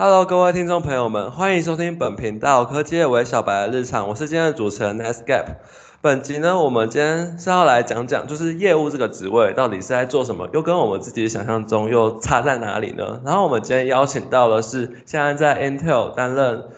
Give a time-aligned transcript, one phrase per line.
[0.00, 5.56] Hello，各位听众朋友们，欢迎收听本频道科技为小白的日常，我是今天的主持人 Nesgap。
[6.00, 13.20] 本集呢，我们今天是要来讲讲，就是业务这个职位到底是在做什么，又跟我们自己想象中又差在哪里呢？
[13.24, 16.68] 然后我们今天邀请到的是现在在 Intel 担任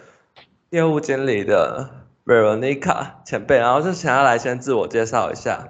[0.71, 1.91] 业务经理的
[2.25, 5.67] Veronica 前辈，然后就想要来先自我介绍一下。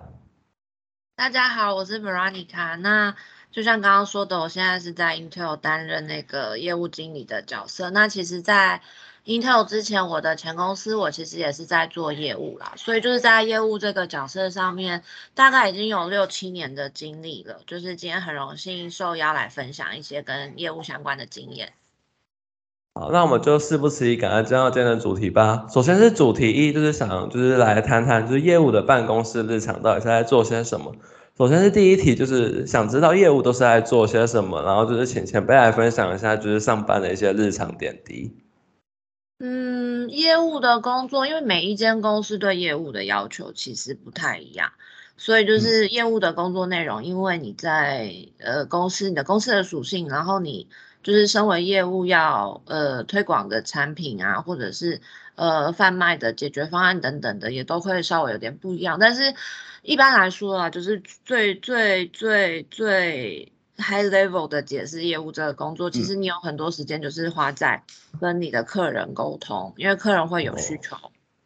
[1.18, 2.77] 大家好，我是 Veronica。
[2.77, 3.13] 那
[3.52, 7.89] 就像刚刚说的，我现在是在 Intel 担任那个业务经理的角色。
[7.89, 8.81] 那其实，在
[9.25, 15.03] Intel 之前，我的前公司我其实也是在做业务啦，所以就是在业务这个角色上面，
[15.35, 17.58] 大概已经有六七年的经历了。
[17.67, 21.73] 就是今天很荣幸受邀来分享一些跟业务相关的经验。
[22.94, 25.66] 好，那我们就事不宜迟，赶快进入今天的主题吧。
[25.73, 30.95] 首先是主题一，就是想就是来谈谈，就是业务的办公室日常到底是在做些什么。
[31.38, 38.35] 首先是第一题，就是想知道业务都是在做些什么，然后就是请前辈来分享一下，就是上班的一些日常点滴。
[39.39, 44.72] 嗯，业务的工作，因为每一间公司对业务的要求其实不太一样，
[45.17, 50.67] 所以就是业务的工作内容，因为你在呃公司你的公司的属性，然后你
[51.02, 55.02] 就是身为业务要呃推广的产品啊，或者是
[55.35, 59.33] 呃贩卖的解决方案等等的，也都会稍微有点不一样，但是。
[59.83, 67.83] 一般来说啊，就是最最最最 high level 的解释业务这个工作，其实你有很多时间就是花在
[68.19, 70.95] 跟你的客人沟通，因为客人会有需求，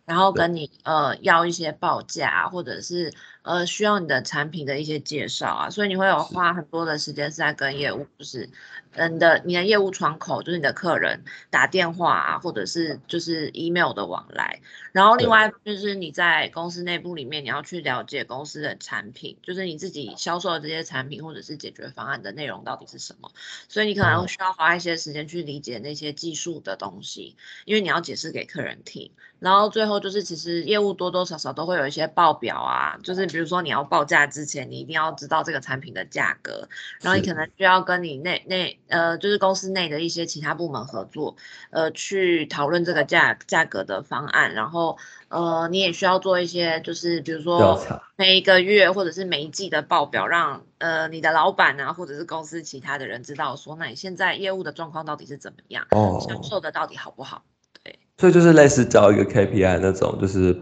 [0.03, 3.13] 然后跟你呃要一些报价，或者是
[3.45, 8.49] 呃需要你的产品的一些介绍啊，所以你会有花很多的时间是在跟业务，就是
[8.91, 14.59] 嗯的你的业务窗口，就是你的客人打电话啊，或者是就是 email 的往来。
[14.91, 23.29] 然后另外就是你在公司内部里面，你要去了解公司的产品，就是你自己销售的这些产品或者是解决方案的内容到底是什么，
[23.67, 29.11] 所以你可能需要花一些时间去理解那些技术的东西，因为你要解释给客人听。
[29.39, 36.69] 然后最后就是其实业务多多少少都会有一些报表啊，就是比如说你要报价之前，你一定要知道这个产品的价格，
[37.01, 41.35] 然后你可能需要跟你内内呃就是公司内的一些其他部门合作，
[41.69, 44.97] 呃去讨论这个价价格的方案，然后。
[45.27, 47.83] 呃，你也需要做一些，就是比如说
[48.15, 55.85] 每一个月或者是每一季的报表，让呃你的老板啊，或者是公司其他的人知道，说那你现在业务的状况到底是怎么样，
[56.21, 57.43] 销售的到底好不好？
[57.83, 60.57] 对，所以就是类似交一个 KPI 那种，就是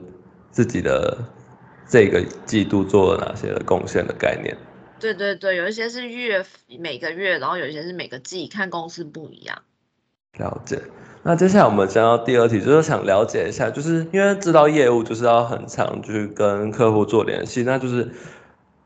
[0.50, 1.23] 自己的
[1.94, 4.58] 这个季度做了哪些的贡献的概念。
[5.00, 6.44] 对对对，有一些是月
[6.80, 9.62] 每个月，然后有一些是每个季，看公司不一样。
[10.40, 10.81] 了解。
[11.22, 18.10] 那接下来我们讲到第二题，就是想了解一下，就是因为知道业务就是要很长，就是跟客户做联系，那就是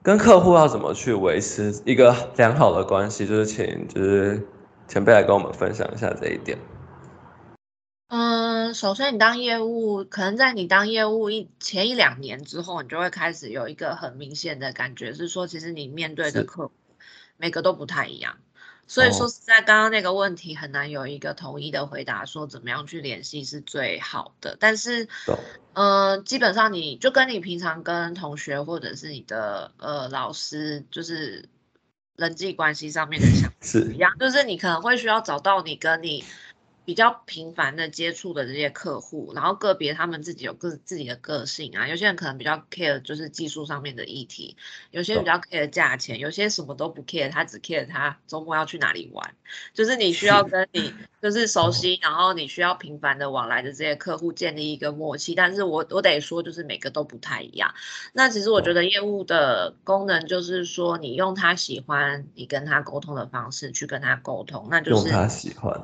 [0.03, 4.45] 跟客户要怎么去维持一个良好的关系，就是请就是
[4.85, 6.57] 前辈来跟我们分享一下这一点。
[8.09, 16.73] 嗯，首先你当业务，可能在你当业务一前一两年之后，你就会开始有一个很明显的感觉，是说其实你面对的客户
[17.37, 18.37] 每个都不太一样。
[18.89, 24.55] 所以说实在，刚刚那个问题很难有一个统一的回答，说怎么样去联系是最好的。
[24.59, 25.09] 但是，
[25.73, 31.49] 呃，基本上你就跟你平常跟同学或者是你的呃老师，就是
[32.15, 36.23] 人际关系上面的相是一样，就是你可能会需要找到你跟你。
[36.87, 44.55] 比较频繁的接触的这些客户，然后个别他们自己有个自己的个性啊，有些人可能比较 care 就是技术上面的议题，
[44.91, 49.35] 有些比较 care 价钱，有些什么都不 care，他只 care 他周末要去哪里玩。
[49.73, 55.35] 就是你需要跟你 就是熟悉，然后你需要频繁的往来的这些客户建立一个默契。
[55.35, 57.73] 但是我我得说，就是每个都不太一样。
[58.13, 65.81] 那其实我觉得业务的功能就是说，你用他喜欢你跟他沟通的方式去跟他沟通，那就是用他喜欢。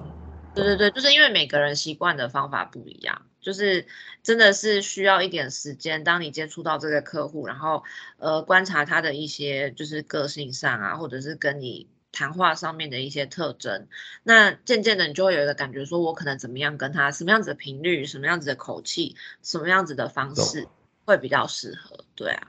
[0.56, 3.86] 对对对，就是因为每个人习惯的方法不一样，就是
[4.22, 6.04] 真的是需要一点时间。
[6.04, 7.84] 当你接触到这个客户，然后
[8.18, 13.88] 呃观察他的一些就是个性上啊，或者是跟你谈话上面的一些特征，
[14.22, 20.68] 那渐渐的你就会有一个感觉，说我可能怎么样跟他，什么样子的频率，什么样子的口气，什么样子的方式
[21.06, 21.98] 会比较适合。
[22.14, 22.48] 对啊，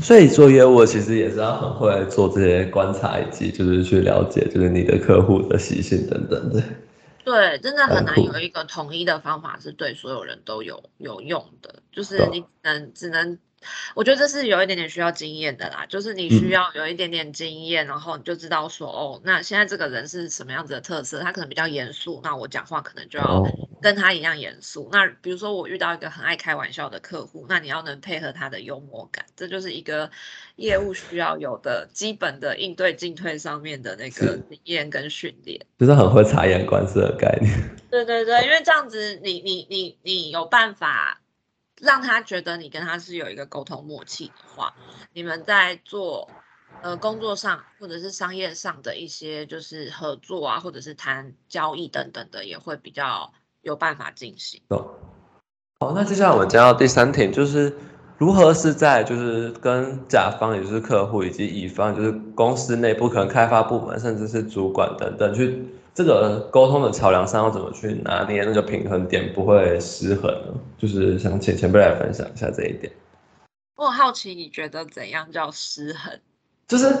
[0.00, 6.60] 所以做业务其实也是要很会做这些观察，以及就是去了解就是你的客户的习性等等的。
[7.24, 13.38] 对，真的很难有一个统一的方法是对所有人都有有用的，就是你能只能，
[13.94, 23.44] 我觉得这是有一点点需要经验的啦，就是你需要有一点点经验，然后你就知道说，哦，那现在这个人是什么样子的特色，他可能比较严肃，那我讲话可能就要
[23.80, 24.88] 跟他一样严肃。
[24.92, 30.10] 那比如说我遇到一个很爱开玩笑的客户，那你要能配合他的幽默感，这就是一个
[30.56, 37.52] 业务需要有的基本的应对进退上面的那个经验跟训练，就是很会察言观色的概念。
[37.90, 41.20] 对对对，因为这样子你你你你有办法
[41.80, 44.74] 让他觉得你跟他是有一个沟通默契的话，
[45.12, 46.30] 你们在做。
[46.82, 53.30] 呃，工作上或者是商业上的一些就是合作啊，或者是谈交易等等的，也会比较
[53.62, 54.60] 有办法进行。
[54.68, 57.72] 好，那接下来我们讲到第三点，就是
[58.18, 65.64] 如何是在就是跟甲方，也就是客户以及乙方，就是公司内部可能开发部门，甚至是主管等等，去
[65.94, 70.54] 这个沟通的桥梁上要怎么去拿捏那个平衡点，不会失衡呢？
[70.76, 72.92] 就是想请前辈来分享一下这一点。
[73.76, 76.12] 我好奇你觉得怎样叫失衡？
[76.68, 76.94] 就是，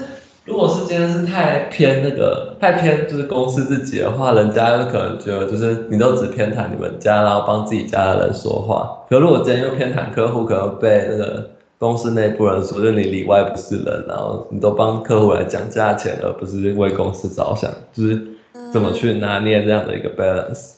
[0.46, 8.98] 如果是今天是太偏那个太偏，就是公司自己的话，人家有可能觉得就是你都只偏袒你们家，然后帮自己家的人说话。
[9.08, 11.48] 可如果今天又偏袒客户，可能被那个
[11.78, 18.26] 公司内部人说，就你里外不是人，然后你都帮客户来讲价钱，而不是为公司着想，就是
[18.72, 20.72] 怎么去拿捏这样的一个 balance？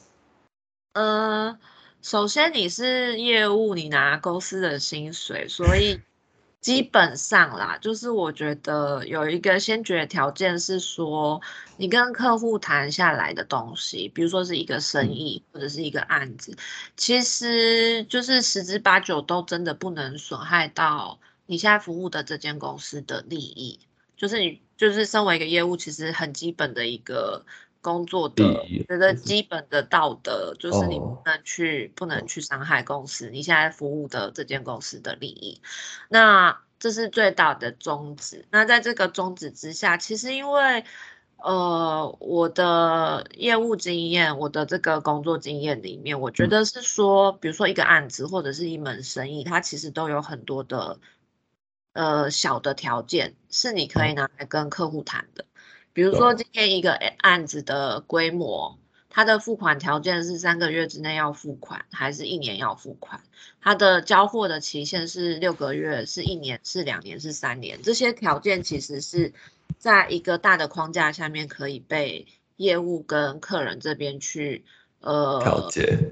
[0.93, 1.57] 嗯，
[2.01, 5.99] 首先你是业务，你拿公司的薪水，所以。
[6.63, 11.41] 基本上啦，就是我觉得有一个先决条件是说，
[11.77, 16.55] 你跟客户谈下来的东西，比如说是一个生意或者是一个案子，
[16.95, 23.77] 其实就是十之八九都真的不能损害到你现在服务的这间公司的利益。
[24.15, 27.45] 就是你就是身为一个业务，其实很基本的一个。
[27.83, 35.61] 工作的觉得基本的道德就是你不能去不能去伤害公司，你现在服务的这间公司的利益，
[36.07, 38.47] 那这是最大的宗旨。
[38.49, 40.85] 那在这个宗旨之下，其实因为
[41.35, 50.99] 呃我的业务经验，我的这个工作经验里面，我觉得是说，比如说一个案子或者是一门生意，它其实都有很多的
[51.91, 55.45] 呃小的条件是你可以拿来跟客户谈的。
[55.93, 58.77] 比如说今天一个案子的规模，
[59.09, 63.21] 它的付款条件是三个月之内要付款，还是一年要付款？
[63.61, 67.79] 它的交货的期限是六个月，是一年，是两年，是三年？
[67.83, 69.31] 这些条件其实是
[69.77, 74.65] 在一个大的框架下面可以被业务跟客人这边去
[74.99, 76.11] 呃调节，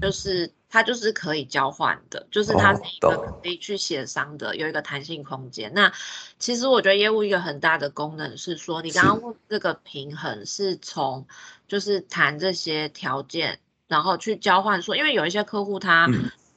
[0.00, 0.52] 就是。
[0.70, 5.72] 它就是可以交换的，就是它是一个可以去协商的，有一个弹性空间。
[5.74, 5.92] 那
[6.38, 11.26] 其实我觉得业务一个很大的功能是说，你刚刚问这个平衡是从
[11.66, 13.58] 就是谈这些条件，
[13.88, 16.08] 然后去交换说，因为有一些客户他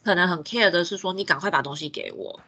[0.04, 2.39] 可能很 care 的是说，你赶快把东西给我。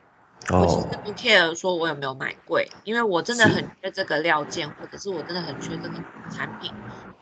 [0.50, 5.96] 我其实不 care 说我有没有买贵，因为我真的很缺这个料件，或者是我真的很缺这个
[6.30, 6.72] 产品，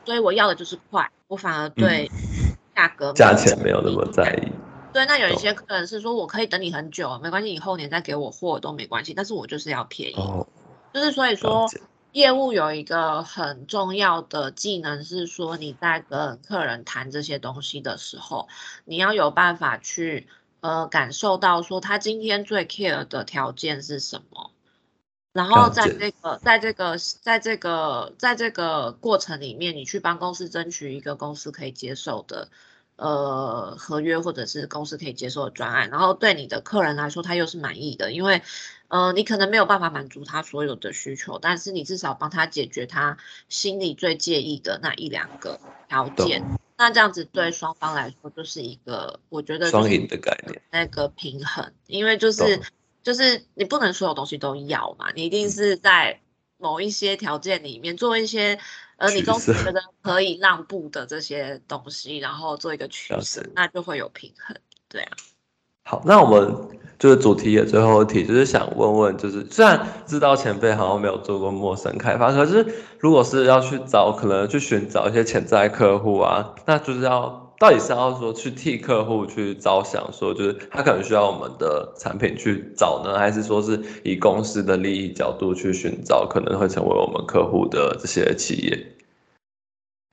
[0.03, 1.09] 所以我要的就是快。
[1.29, 2.11] 我反而对。
[2.75, 4.51] 价格价钱没有那么在意，
[4.91, 10.15] 对，那有一些客人是说我可以等你很久，没关系，你后年再给我货都没关系，但是我就是要便宜，
[10.93, 11.67] 就是所以说
[12.11, 18.47] 业务有一个很重要的技能是说你在跟客人谈这些东西的时候，
[18.85, 20.27] 你要有办法去
[20.61, 24.51] 呃感受到说他今天最 care 的条件是什么。
[25.33, 32.50] 然后在这个，在这个，在这个，在这个过程里面，你去帮公司争取一个公司可以接受的，
[32.97, 38.44] 呃，合约或者是公司可以接受的专案，然后对你的客人来说，他又是满意的，因为，
[38.89, 43.18] 呃，你可能没有办法满足他所有的需求，但是你至少帮他解决他
[43.50, 45.59] 心里最介意的那一两个
[45.89, 46.44] 条件，
[46.77, 52.62] 那这样子对双方来说就是一个，我觉得双赢的概念，那个平衡，因为就是。
[53.03, 56.22] 就是你不能所有东西都要嘛，你一定是在
[56.57, 58.57] 某一些条件里面做一些，
[58.95, 64.55] 呃，你公司觉得可以让步的这些东西，然后做一个取舍，那就会有平衡，
[64.88, 65.12] 对啊。
[65.83, 72.65] 好，那我们就是主题的最后一题，就是想问问，就是虽然知道前辈好像没有做过陌生开发，可是
[73.00, 77.52] 如果是要去找，可能去寻找一些潜在客户啊，那就是要。
[77.60, 88.95] 到底是要说去替客户去着想，说就是他可能需要我们的产品去找呢，还是说是以公司的利益角度去寻找，可能会成为我们客户的这些企业？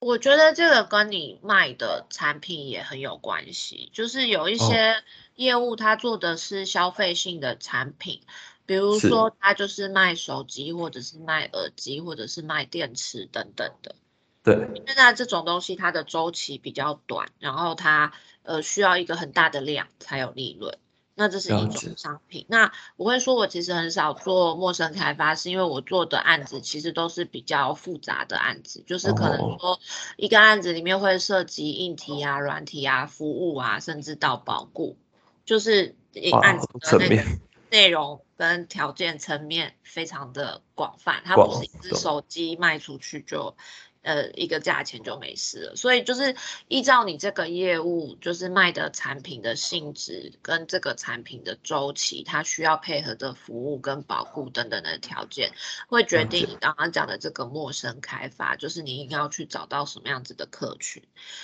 [0.01, 5.03] 我觉得这个跟你卖的产品也很有关系，就是有一些
[5.35, 8.21] 业务他做的是消费性的产品，
[8.65, 13.95] 比如说他就是卖手机，或者是卖耳机，或者是卖电池等等的。
[14.43, 14.57] 对，
[14.87, 20.79] 现在这种东西它的周期比较短，然后它呃需要一个很大的量才有利润。
[21.15, 22.47] 那这是一种商品。
[22.49, 29.79] 那我会说，我其实很少做陌生开发，是因为我做的案子其实都是比较复杂的案子，就是可能说
[30.17, 34.97] 一个案子里面会涉及硬体啊、软体啊、服务啊，甚至到保固，
[35.45, 35.95] 就是
[36.41, 37.23] 案子的那个
[37.69, 43.55] 内容跟条件层面非常的广泛，它不是一只手机卖出去就。
[44.03, 46.35] 呃，一个价钱就没事了，所以就是
[46.69, 55.53] 依照你这个业务，就是卖的产品的性质跟这个产品的周期，它需要配合的服务跟保护等等的条件，
[55.87, 61.03] 会决定你刚刚讲的这个陌生开发，就是你应该要去找到什么样子的客群。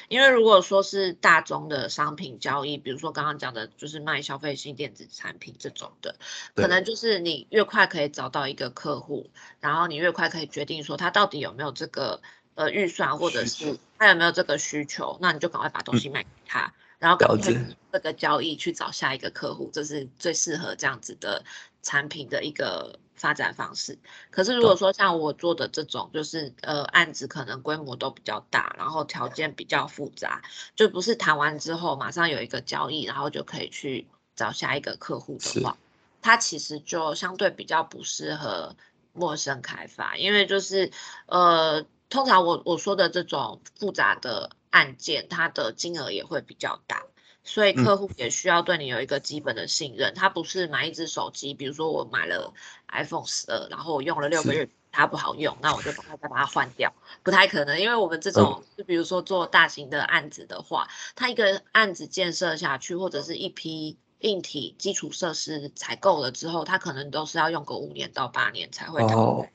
[0.09, 6.17] 因为如果说是大宗的商品交易，比如说刚刚讲的，就是卖消费性电子产品这种的，
[6.55, 12.23] 可能就是你越快可以找到一个客户，然后你越快可以决定说他到底有没有这个。
[12.57, 17.53] 呃，预算或者是他有没有这个需求，那你就赶快把东西卖给他，然后赶快
[17.93, 21.45] 这个交易去找下一个客户，这是最适合这样子的
[21.83, 23.99] 产品的一个发展方式。
[24.31, 30.43] 可是如果说像我做的这种，就是呃案子可能规模都比较大，然后条件比较复杂，
[30.75, 35.77] 就不是谈完之后马上有一个交易，然后就可以去找下一个客户的话，
[36.23, 38.75] 它其实就相对比较不适合
[39.13, 40.91] 陌生开发，因为就是
[41.27, 41.85] 呃。
[42.09, 47.03] 通常我我说的这种复杂的案件，它的金额也会比较大，
[47.43, 50.15] 所以客户也需要对你有一个基本的信任。
[50.15, 52.53] 他不是买一只手机，比如说我买了
[52.89, 57.81] iPhone 十二，然后我用了六个月，它不好用，那我就赶快再把它换掉，不太可能。
[57.81, 69.47] 因为我们这种，就比如说做大型的案子的话，它一个案子建设下去，或者是一批硬体基础设施采购了之后，它可能都是要用个五年到八年才会到。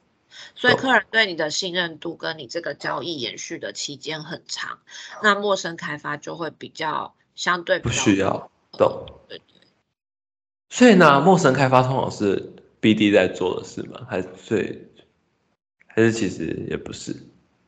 [0.55, 4.79] 所以客人对你的信任度跟你这个交易延续的期间很长，
[5.21, 9.05] 那陌生开发就会比较相对不需要懂。
[9.27, 9.45] 对对。
[10.69, 14.05] 所以呢，陌生开发通常是 BD 在做的事吗？
[14.09, 14.89] 还是最
[15.88, 17.15] 还是其实也不是？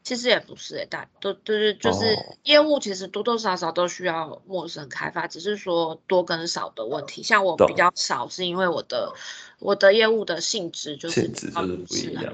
[0.03, 7.23] 其实也不是诶，大都都是就是业务，其实多多少少都需要陌生开发，只是说多跟少的问题。
[7.23, 9.13] 像我比较少，是因为我的
[9.59, 12.33] 我的业务的性质就是性质就是不一样。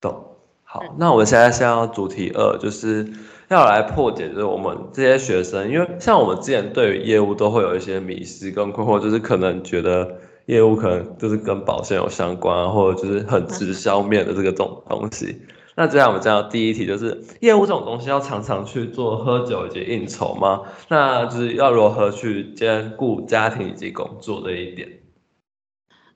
[0.00, 3.06] 懂，好，那我们现在先要主题二，就是
[3.48, 15.40] 要来破解，就是我们这些学生，因为像我们之前对于业务都会有一些迷失跟困惑，就是可能觉得业务可能就是跟保险有相关，或者就是很直销面的这个种东西。
[15.78, 20.62] 那这样我们讲到第一题，就是业务这种东西要常常去做喝酒以及应酬吗？
[20.88, 24.88] 那就是要如何去兼顾家庭以及工作这一点？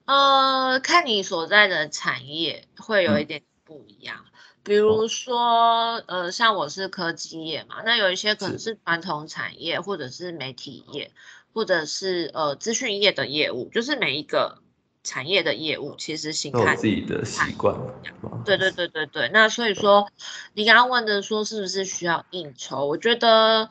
[0.05, 3.43] 呃，看你所在的产业会有一点。
[3.71, 4.25] 不一样，
[4.63, 11.09] 比如说，呃，像我是科技业嘛，那有一些可能是传统产业，或者是媒体业，
[11.53, 14.57] 或者是呃资讯业的业务，就是每一个
[15.05, 17.73] 产业的业务，其实形态自己的习惯。
[18.43, 20.11] 对对对对对，那所以说，
[20.53, 22.85] 你刚刚问的说是不是需要应酬？
[22.85, 23.69] 我觉得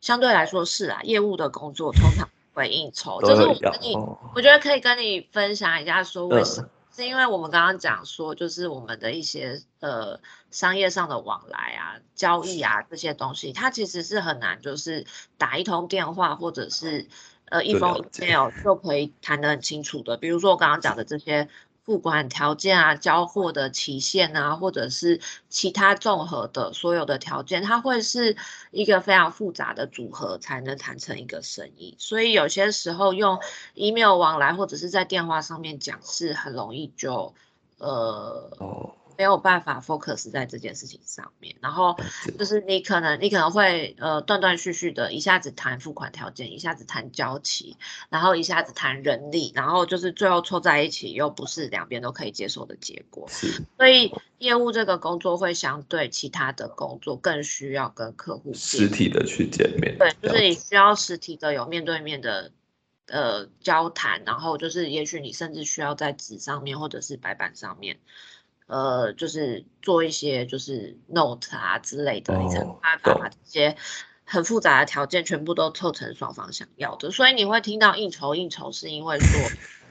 [0.00, 3.94] 相对来说是啊，业务的工作通常会应酬，就是我跟你，
[4.34, 6.68] 我觉得可以跟你分享一下说为什么。
[6.94, 10.20] 是因为我们刚刚讲说，就是我们的一些呃
[10.50, 15.06] 商业上的往来啊、交易啊这些东西，它其实是很难，就是
[15.38, 17.08] 打一通电话或者是
[17.46, 20.16] 呃一封 email 就可以谈得很清楚的。
[20.16, 21.48] 比如说我刚刚讲的这些。
[21.90, 28.36] 不管条件啊，交货的期限啊，或者是其他综合的所有的条件，它会是
[28.70, 31.96] 一个非常复杂的组合才能谈成一个生意。
[31.98, 33.40] 所以有些时候用
[33.74, 37.34] email 往来或者是在电话上面讲是很容易就
[37.78, 38.96] 呃。
[39.20, 41.94] 没有办法 focus 在这件事情上面，然后
[42.38, 47.76] 就是你可能你可能会呃断断续续的，一下子谈付款条件，一下子谈交期，
[48.08, 53.28] 然后一下子谈人力，然后就是最后凑在一起又不是两边都可以接受的结果。
[53.76, 59.98] 所以业务这个工作会相对其他的工作更需要跟客户实体的去见面。
[59.98, 62.52] 对，就是你需要实体的有面对面的
[63.08, 67.98] 呃交谈，然后就是也许你甚至需要在纸上面或者是白板上面。
[68.70, 73.76] 呃，就是做一些就是 note 啊之类的，你才有办法把这些
[74.24, 77.10] 很复杂的条件全部都凑成双方想要的。
[77.10, 79.26] 所以你会听到应酬应酬，是因为说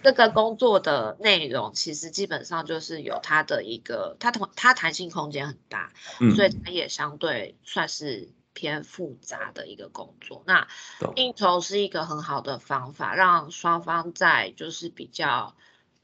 [0.02, 5.92] 这个工作的内容其实基本上就是有它的一个，它同它弹性空间很大，
[6.34, 10.42] 所以它也相对算是偏复杂的一个工作。
[10.46, 10.70] 那
[11.16, 15.54] 应酬是一个很好的方法，让双方在就是比较。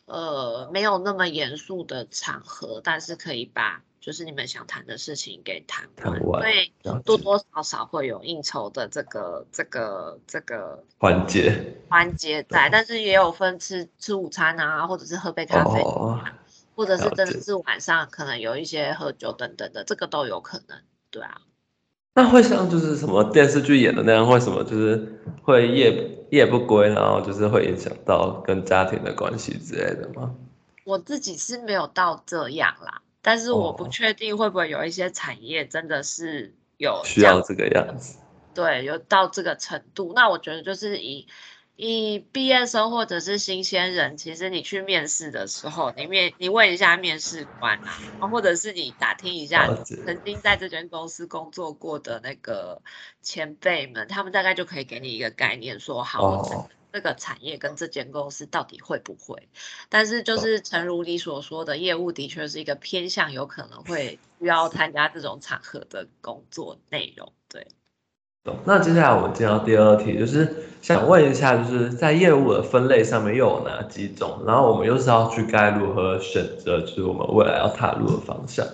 [0.05, 6.71] 呃，没有那么严肃的场合，但是可以把就是你们想谈的事情给谈完，所以
[7.03, 16.19] 多多少少会有应酬的这个这个这个环节环节在，但是也有分吃吃午餐啊，或者是喝杯咖啡，哦，
[16.75, 20.79] 或者是真的是晚上可能有一些喝酒等等的，这个都有可能。
[21.09, 21.41] 对啊，
[22.15, 30.33] 那会像就是什么电视剧演的那样，会什么就是会夜夜不归，然后就是会影响到跟家庭的关系之类的吗？
[30.85, 38.17] 我自己是没有到这样啦，但是我不哦确定会不会有一些产业真的是有需要这个样子。
[38.53, 40.13] 对，有到这个程度。
[40.15, 41.27] 那我觉得就是以
[41.75, 47.77] 以毕业生或者是新鲜人，其实你去面试的时候，你面你问一下面试官
[48.17, 49.67] 啊，或者是你打听一下
[50.05, 52.81] 曾经在这间公司工作过的那个
[53.21, 59.49] 前辈们，他们大概就可以给你一个概念，说好，这个产业跟这间公司到底会不会？
[59.89, 67.67] 但是就是诚如你所说的，业务的确是一个偏向有可能会需要参加这种场合的工作内容，对。
[68.45, 68.57] 懂。
[68.63, 74.43] 那接下来我们进到第二题，就是想问一下，就是在业务的分类上面又有哪几种？
[74.45, 78.65] 然后我们又是要去该如何选择，就是我们未来要踏入的方向？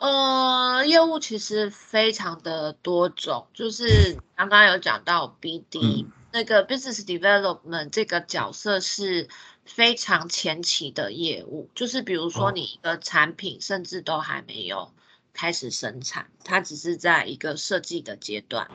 [0.00, 9.28] 呃，业务其实非常的多种，就是刚刚有讲到 BD、嗯那个 business development 这个角色是
[9.64, 14.92] 非常前期的业务，就是比如说哦你一个产品甚至都还没有
[15.32, 18.70] 开始生产，它只是在一个设计的阶段，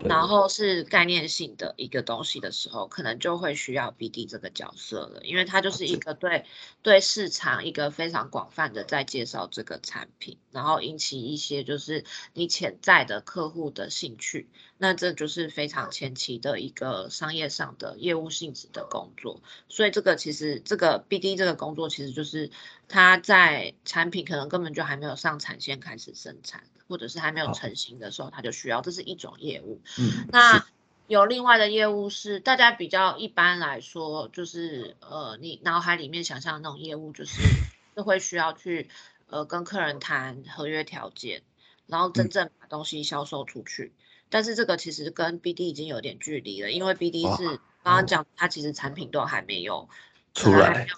[0.00, 6.44] 然后是概念性的一个东西的时候，可能就会需要 BD 这个角色了，因为它就是一个对
[6.82, 22.50] 对市场一个非常广泛的在介绍这个产品，然后引起一些就是你潜在的客户的兴趣，那这就是非常前期的一个商业上的业务性质的工作，所以这个其实这个 BD 这个工作其实就是
[22.88, 29.80] 它在产品可能根本就还没有上产线开始生产，或者是还没有成型的时候，它就需要，这是一种业务。
[29.98, 30.64] 嗯，那
[31.06, 37.42] 有另外的业务是大家比较一般来说，就是呃，你脑海里面想象的那种业务，就是
[37.94, 38.88] 就会需要去
[39.28, 41.42] 呃跟客人谈合约条件，
[41.86, 43.92] 然后真嗯正把东西销售出去。
[44.30, 49.88] 但是这个其实跟 BD 已经有点距离了，因为 BD 是刚刚讲，它其实产品都还没有
[50.32, 50.88] 出来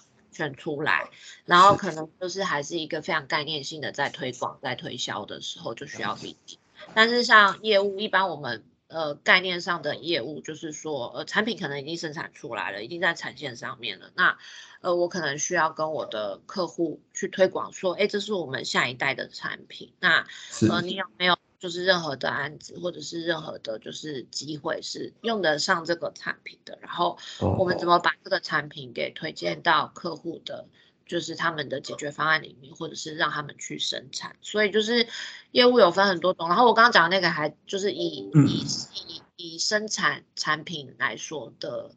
[0.43, 1.09] 能还没有全出来，
[1.45, 6.57] 然后可能就是还是一个非常概念性的在推广、在推销的时候就需要 BD。
[6.93, 14.11] 但是像业务，一般我们呃概念上的业务，就是说呃产品可能已经生产出来了，已经在产线上面了。
[14.15, 14.37] 那
[14.81, 19.91] 呃我可能需要跟我的客户去推广说，哎，这是我们下一代的产品。
[19.99, 20.25] 那
[20.69, 26.77] 呃你有没有就是任何的案子，或者是任何的就是机会是用得上这个产品的？
[26.81, 27.17] 然后
[27.57, 30.67] 我们怎哦，么把这个产品给推荐到客户的，
[31.07, 34.35] 就是他们的解决方案里面，或者是让他们去生产。
[34.41, 35.07] 所以就是
[35.51, 36.47] 业务有分很多种。
[36.47, 41.91] 然后我刚刚讲的那个还就是以嗯以以以生产产品来说的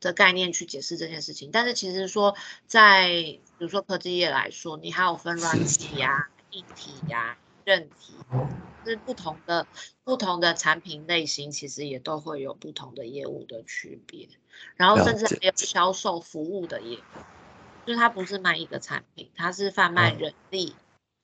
[0.00, 1.50] 的概念去解释这件事情。
[1.52, 7.36] 但是其实说在比如说科技业来说，你还有分软体呀、硬体呀、
[7.70, 8.14] 韧体。
[8.82, 9.66] 是不同的
[10.04, 14.26] 不同的产品类型，其实也都会有不同的业务的区别，
[14.74, 17.02] 然后甚至还有销售服务的业务，
[17.84, 20.74] 就是它不是卖一个产品，它是贩卖嗯人力，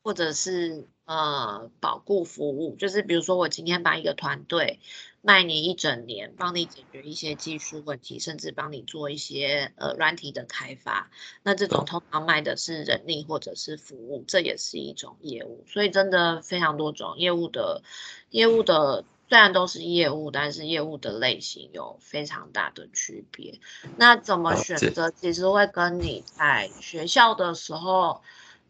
[0.05, 4.79] 或者是呃保固服务，就是比如说我今天把一个团队
[5.27, 11.11] 卖你一整年，帮你解决一些技术问题，甚至帮你做一些呃软体的开发，
[11.43, 17.83] 那这种通常卖的是人力或者是服务，这也是一种业务，所以真的非常多种业务的
[18.31, 19.05] 业务的。
[19.29, 23.59] 虽然都是业务，但是业务的类型有非常大的区别。
[23.97, 28.23] 那怎么选择，其实会跟你在学校的时候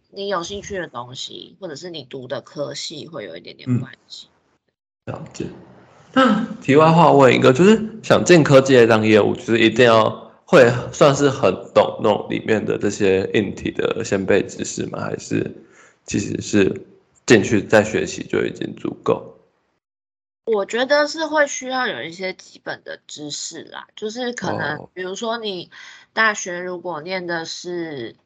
[0.08, 4.30] 你有兴趣的东西，或者是你读的科系会有一点点嗯关系。
[5.04, 5.44] 了解。
[6.16, 14.98] 那题外话问一个，就是想进科技业当业务，就是一定要会算是很懂那种里面的这些硬体的先辈知识吗？
[14.98, 15.54] 还是
[16.06, 16.86] 其实是
[17.26, 19.36] 进去再学习就已经足够？
[20.46, 25.70] 我觉得是会需要有一些基本的知识啦，就是可能哦比如说你
[26.14, 28.16] 大学如果念的是，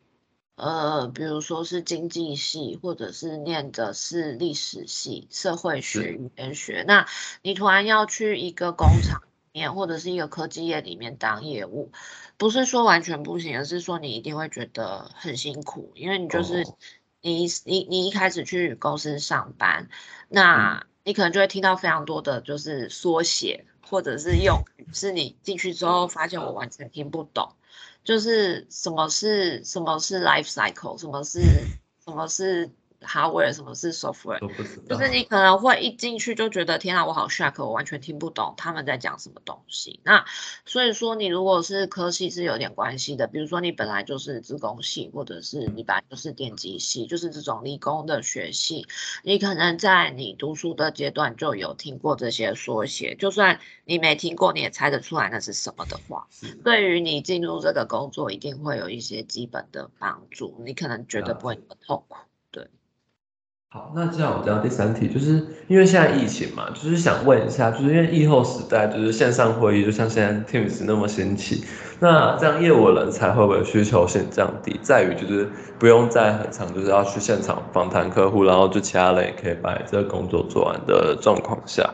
[0.60, 7.06] 呃，比如说是经济系，或者是念的是历史系、社会学、语言学，那
[7.40, 11.90] 你突然要去一个工厂里面或者是一个科技业里面当业务，
[12.36, 16.76] 不是说完全不行，而是说你一定会觉得很辛苦，因为你就是哦。
[17.22, 19.88] 你你你一开始去公司上班，嗯。
[20.28, 27.52] 那你可能就会听到非常多的就是缩写或者是用语，是你进去之后发现我完全听不懂，
[28.04, 31.40] 就是什么是什么是 life cycle，什么是
[32.04, 34.38] 什么是 hardware，什么是 software。
[34.88, 40.00] 就是你可能会一进去就觉得天啊，我好 shock，我完全听不懂他们在讲什么东西。
[40.04, 40.24] 那
[40.64, 48.86] 所以说，你如果是科系是有点关系的，比如说你本来就是自工系，或者是你本来就是电机系，就是这种理工的学系，
[49.22, 56.26] 你可能在你读书的阶段就有听过这些缩写，就算你没听过，你也猜得出来那是什么的话，
[56.64, 62.16] 对于你进入这个工作一定会有一些基本的帮助，你可能绝对不会那么痛苦。
[63.72, 71.64] 好，那这样我们讲第三题，就是因为现在疫情嘛，就是想问一下，就是因为疫后时代，就是线上会议，就像现在 Teams 那么兴起，
[72.00, 74.76] 那这样业务人才会不会需求性降低？
[74.82, 81.88] 在于就是不用再很长，就是要去现场访谈客户，然后就其他人也可以把这个工作做完的状况下。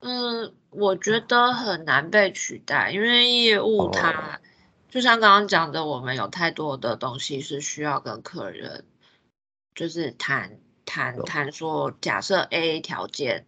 [0.00, 4.40] 嗯，我觉得很难被取代，因为业务它
[4.88, 8.84] 就像刚刚讲的，我们有太多的东西是需要跟客人。
[9.76, 13.46] 就是谈谈谈说，假设 A 条件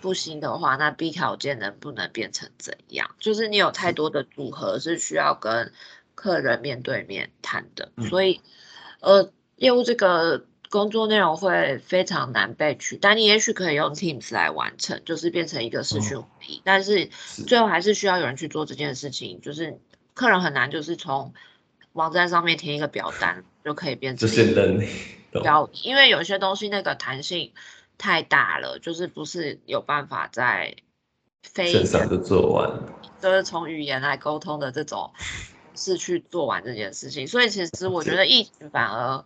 [0.00, 3.10] 不行的话，那 B 条件能不能变成怎样？
[3.18, 5.72] 就是你有太多的组合是需要跟
[6.14, 8.42] 客人面对面谈的，所以
[9.00, 13.14] 呃，业务这个工作内容会非常难被取代。
[13.14, 17.08] 你也许可以用 Teams 来完成，就是变成一个视讯会议，但是
[17.46, 19.40] 最后还是需要有人去做这件事情。
[19.40, 19.78] 就是
[20.12, 21.32] 客人很难，就是从
[21.94, 24.28] 网站上面填一个表单就可以变成。
[25.30, 27.52] 表，因为有些东西那个弹性
[27.98, 30.76] 太大了，就是不是有办法在
[31.42, 32.70] 非线上就做完，
[33.20, 35.12] 就是从语言来沟通的这种
[35.74, 37.26] 是去做完这件事情。
[37.26, 39.24] 所以其实我觉得疫情反而。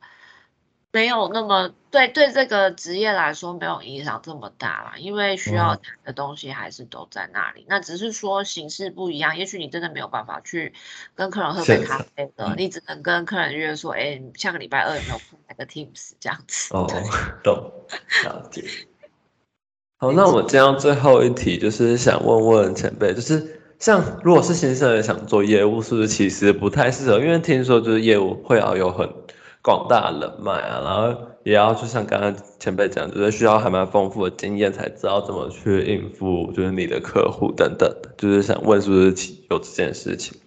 [0.95, 9.37] 没有那么对对这个职业来说没有影响这么大啦，因为需要谈的东西还是都在那里，那只是说形式不一样。
[9.37, 10.73] 也许你真的没有办法去
[11.17, 16.73] 跟客人喝杯咖啡的，你只能跟客人约说，哎，下个礼拜二有没有空来个 Teams 这样子。
[16.73, 16.87] 哦，
[17.43, 17.73] 懂，
[18.25, 18.63] 了解。
[19.99, 27.19] 好，那我这样最后一题就是想问问前辈，就是像如果是新生人想做业务，是不是其实不太适合？
[27.19, 29.13] 因为听说就是业务会要有很。
[29.64, 37.90] 广大人脉啊，然后也要就像刚刚前辈讲，就是需要还蛮丰富的经验，才知道怎么去应付，就是你的客户等等。
[38.18, 40.38] 就是想问，是不是有这件事情？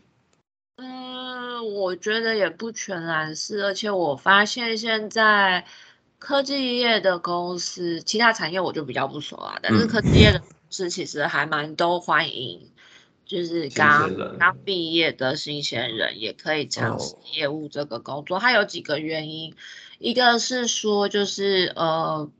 [0.75, 5.65] 嗯，我觉得也不全然是，而且我发现现在
[6.19, 12.69] 科技业的公司，其他产业我就比较不熟啊，但是科技业的公司其实还蛮都欢迎。
[13.27, 19.53] 就是刚刚毕业的新鲜人也可以尝试业务这个工作，它有几个原因，
[19.99, 22.31] 一个是说就是呃，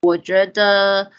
[0.00, 1.10] 我觉得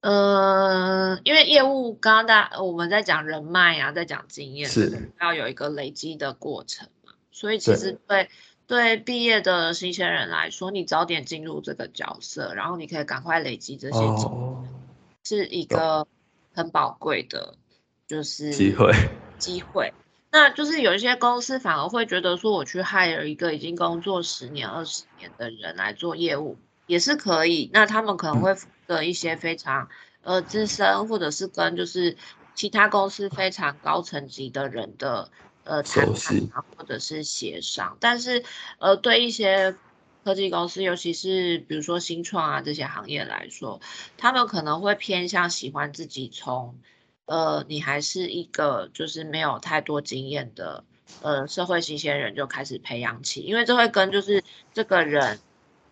[0.00, 5.12] 呃，因为业务刚刚大我们在讲人脉啊，在讲经验，是。
[5.20, 8.28] 要有一个累积的过程嘛，所以其实对。
[8.68, 14.68] 对毕业的新鲜人来说，你早点进入这个角色，然后你可以赶快累积这些经验，
[15.24, 16.06] 是一个
[16.52, 17.54] 很宝贵的。
[18.08, 18.90] 就是机会，
[19.38, 19.92] 机会，
[20.32, 27.70] 那就是有一些公司反而会觉得说，我去 hire 一个已经工作十年、二十年的人来做业务也是可以。
[27.72, 29.90] 那他们可能会负责一些非常
[30.22, 32.16] 呃资深，或者是跟就是
[32.54, 35.30] 其他公司非常高层级的人的
[35.64, 37.98] 呃谈判，或者是协商。
[38.00, 38.42] 但是
[38.78, 39.76] 呃，对一些
[40.24, 43.82] 科技公司，尤其是比如说新创啊这些行业来说，
[44.16, 46.78] 他们可能会偏向喜欢自己从。
[47.28, 50.82] 呃，你还是一个就是没有太多经验的
[51.20, 55.38] 呃社会新鲜人就开始培养起，因为这会跟就是这个人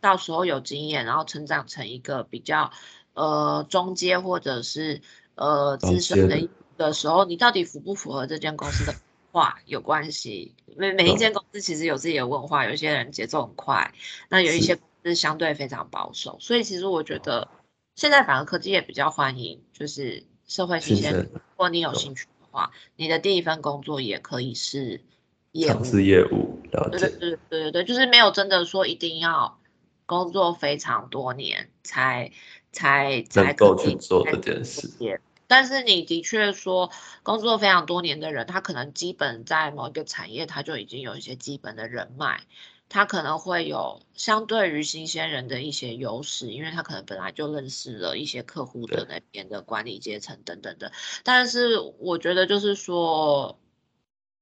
[0.01, 2.71] 到时候有经验，然后成长成一个比较
[3.13, 5.03] 呃中阶或者是
[5.35, 8.95] 呃资深的的时候，你到底符不符合这间公司的
[9.31, 10.55] 话有关系。
[10.75, 13.93] 每每一间公司其实有自己的文化，有一些人节奏很快，
[14.31, 17.47] 那有一些公司相对非常保守，所以其实我觉得
[17.95, 20.25] 现在反而科技也比较欢迎，就是。
[20.47, 25.03] 社会新鲜，如果你有兴趣的话，你的第一份工作也可以是
[25.53, 25.85] 业务。
[26.01, 29.59] 业务，对对对对对对，就是没有真的说一定要
[30.07, 32.31] 工作非常多年才
[32.73, 35.21] 才才够去做这件事。
[35.49, 36.91] 但是你的确说
[37.23, 42.43] 工作非常多年的人，他可能基本在某一个产业，他就已经有一些基本的人脉。
[42.89, 50.93] 他可能会有相对于新鲜人的一些优势，因为他可能本来就认识了一些客户的那边的管理阶层等等的。
[51.25, 53.59] 但是我觉得就是说，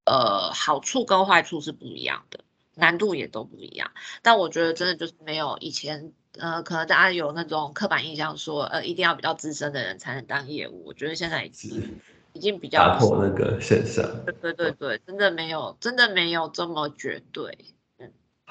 [0.04, 2.40] 呃，好处跟坏处是不一样的，
[2.74, 3.92] 难度也都不一样。
[4.22, 10.84] 但我觉得真的就是没有以前，呃，可能大家有那种刻板印象说，呃，一定要比较资深的人才能当业务。
[10.84, 12.00] 我觉得现在已经
[12.34, 14.04] 已经比较打破那个现象。
[14.26, 17.56] 对对对对，真的没有，真的没有这么绝对。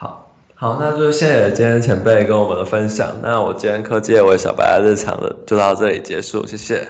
[0.04, 3.16] 好，好，那就谢谢今天前辈跟我们的分享。
[3.22, 6.86] 那我今天科技为小白的日常的就到这里结束，谢谢。